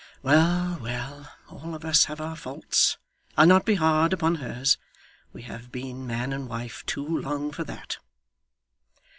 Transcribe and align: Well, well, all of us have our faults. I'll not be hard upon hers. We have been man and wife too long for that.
Well, 0.23 0.79
well, 0.81 1.31
all 1.47 1.75
of 1.75 1.85
us 1.85 2.05
have 2.05 2.19
our 2.19 2.35
faults. 2.35 2.97
I'll 3.37 3.45
not 3.45 3.67
be 3.67 3.75
hard 3.75 4.13
upon 4.13 4.37
hers. 4.41 4.79
We 5.31 5.43
have 5.43 5.71
been 5.71 6.07
man 6.07 6.33
and 6.33 6.49
wife 6.49 6.83
too 6.87 7.05
long 7.07 7.51
for 7.51 7.63
that. 7.65 7.97